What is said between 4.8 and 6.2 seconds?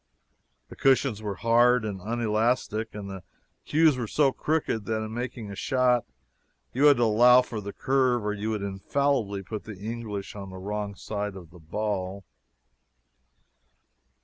that in making a shot